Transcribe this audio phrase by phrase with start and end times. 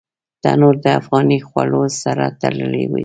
[0.43, 2.99] تنور د افغاني خوړو سره تړلی دی